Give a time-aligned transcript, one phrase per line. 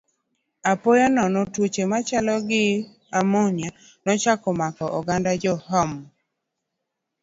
[0.71, 2.63] Apoya nono, tuoche machalo gi
[3.09, 3.69] pneumonia
[4.05, 5.89] nochako mako oganda Jo-Hun.